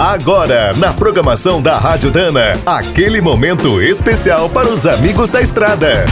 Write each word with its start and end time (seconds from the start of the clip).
Agora, 0.00 0.72
na 0.78 0.94
programação 0.94 1.60
da 1.60 1.76
Rádio 1.76 2.10
Dana, 2.10 2.58
aquele 2.64 3.20
momento 3.20 3.82
especial 3.82 4.48
para 4.48 4.66
os 4.66 4.86
amigos 4.86 5.28
da 5.28 5.42
estrada. 5.42 6.06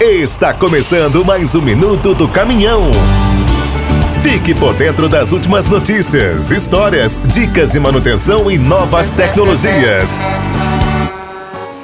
Está 0.00 0.52
começando 0.52 1.24
mais 1.24 1.54
um 1.54 1.62
minuto 1.62 2.12
do 2.12 2.28
caminhão. 2.28 2.90
Fique 4.20 4.52
por 4.52 4.74
dentro 4.74 5.08
das 5.08 5.30
últimas 5.30 5.66
notícias, 5.66 6.50
histórias, 6.50 7.20
dicas 7.32 7.70
de 7.70 7.78
manutenção 7.78 8.50
e 8.50 8.58
novas 8.58 9.10
tecnologias. 9.10 10.20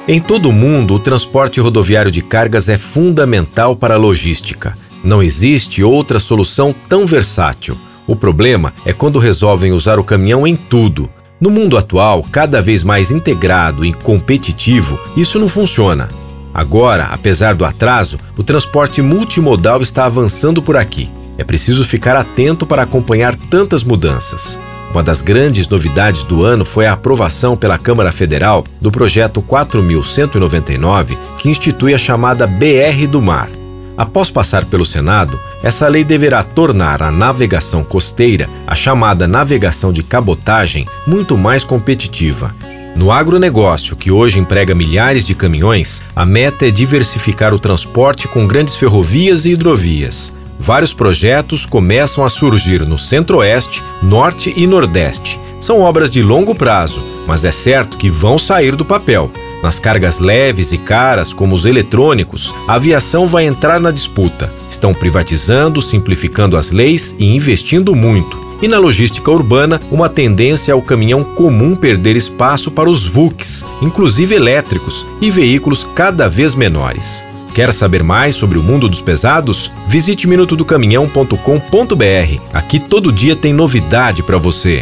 Em 0.05 0.19
todo 0.19 0.49
o 0.49 0.53
mundo, 0.53 0.95
o 0.95 0.99
transporte 0.99 1.61
rodoviário 1.61 2.11
de 2.11 2.21
cargas 2.21 2.67
é 2.67 2.75
fundamental 2.75 3.73
para 3.73 3.93
a 3.93 3.97
logística. 3.97 4.75
Não 5.07 5.23
existe 5.23 5.81
outra 5.81 6.19
solução 6.19 6.75
tão 6.89 7.05
versátil. 7.05 7.77
O 8.05 8.13
problema 8.13 8.73
é 8.85 8.91
quando 8.91 9.19
resolvem 9.19 9.71
usar 9.71 9.97
o 9.99 10.03
caminhão 10.03 10.45
em 10.45 10.53
tudo. 10.53 11.09
No 11.39 11.49
mundo 11.49 11.77
atual, 11.77 12.25
cada 12.29 12.61
vez 12.61 12.83
mais 12.83 13.09
integrado 13.09 13.85
e 13.85 13.93
competitivo, 13.93 14.99
isso 15.15 15.39
não 15.39 15.47
funciona. 15.47 16.09
Agora, 16.53 17.05
apesar 17.05 17.55
do 17.55 17.63
atraso, 17.63 18.19
o 18.35 18.43
transporte 18.43 19.01
multimodal 19.01 19.81
está 19.81 20.03
avançando 20.03 20.61
por 20.61 20.75
aqui. 20.75 21.09
É 21.37 21.43
preciso 21.45 21.85
ficar 21.85 22.17
atento 22.17 22.67
para 22.67 22.83
acompanhar 22.83 23.33
tantas 23.33 23.85
mudanças. 23.85 24.59
Uma 24.91 25.03
das 25.03 25.21
grandes 25.21 25.69
novidades 25.69 26.23
do 26.23 26.43
ano 26.43 26.65
foi 26.65 26.85
a 26.85 26.91
aprovação 26.91 27.55
pela 27.55 27.77
Câmara 27.77 28.11
Federal 28.11 28.65
do 28.81 28.91
projeto 28.91 29.41
4199, 29.41 31.17
que 31.37 31.47
institui 31.47 31.93
a 31.93 31.97
chamada 31.97 32.45
BR 32.45 33.07
do 33.09 33.21
Mar. 33.21 33.56
Após 33.97 34.29
passar 34.29 34.65
pelo 34.65 34.85
Senado, 34.85 35.39
essa 35.63 35.87
lei 35.87 36.03
deverá 36.03 36.43
tornar 36.43 37.01
a 37.01 37.09
navegação 37.09 37.83
costeira, 37.83 38.47
a 38.67 38.75
chamada 38.75 39.27
navegação 39.27 39.91
de 39.91 40.03
cabotagem, 40.03 40.87
muito 41.07 41.35
mais 41.35 41.63
competitiva. 41.63 42.55
No 42.95 43.11
agronegócio, 43.11 43.95
que 43.95 44.11
hoje 44.11 44.39
emprega 44.39 44.75
milhares 44.75 45.23
de 45.23 45.33
caminhões, 45.33 46.01
a 46.15 46.25
meta 46.25 46.67
é 46.67 46.71
diversificar 46.71 47.53
o 47.53 47.59
transporte 47.59 48.27
com 48.27 48.45
grandes 48.45 48.75
ferrovias 48.75 49.45
e 49.45 49.51
hidrovias. 49.51 50.31
Vários 50.59 50.93
projetos 50.93 51.65
começam 51.65 52.23
a 52.23 52.29
surgir 52.29 52.87
no 52.87 52.97
Centro-Oeste, 52.97 53.83
Norte 54.01 54.53
e 54.55 54.65
Nordeste. 54.67 55.39
São 55.59 55.81
obras 55.81 56.09
de 56.11 56.21
longo 56.21 56.53
prazo, 56.53 57.03
mas 57.27 57.45
é 57.45 57.51
certo 57.51 57.97
que 57.97 58.09
vão 58.09 58.37
sair 58.37 58.75
do 58.75 58.85
papel. 58.85 59.31
Nas 59.67 59.79
cargas 59.79 60.19
leves 60.19 60.71
e 60.71 60.77
caras, 60.77 61.33
como 61.33 61.53
os 61.53 61.65
eletrônicos, 61.65 62.55
a 62.65 62.75
aviação 62.75 63.27
vai 63.27 63.45
entrar 63.45 63.81
na 63.81 63.91
disputa. 63.91 64.49
Estão 64.69 64.93
privatizando, 64.93 65.81
simplificando 65.81 66.55
as 66.55 66.71
leis 66.71 67.13
e 67.19 67.35
investindo 67.35 67.93
muito. 67.93 68.39
E 68.61 68.67
na 68.69 68.79
logística 68.79 69.29
urbana, 69.29 69.81
uma 69.91 70.07
tendência 70.07 70.71
é 70.71 70.75
o 70.75 70.81
caminhão 70.81 71.21
comum 71.21 71.75
perder 71.75 72.15
espaço 72.15 72.71
para 72.71 72.89
os 72.89 73.05
VUCs, 73.05 73.65
inclusive 73.81 74.33
elétricos, 74.33 75.05
e 75.19 75.29
veículos 75.29 75.83
cada 75.83 76.29
vez 76.29 76.55
menores. 76.55 77.21
Quer 77.53 77.73
saber 77.73 78.03
mais 78.03 78.35
sobre 78.35 78.57
o 78.57 78.63
mundo 78.63 78.87
dos 78.87 79.01
pesados? 79.01 79.69
Visite 79.85 80.29
minutodocaminhão.com.br. 80.29 82.41
Aqui 82.53 82.79
todo 82.79 83.11
dia 83.11 83.35
tem 83.35 83.51
novidade 83.51 84.23
para 84.23 84.37
você. 84.37 84.81